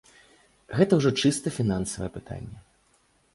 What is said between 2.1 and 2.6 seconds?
пытанне.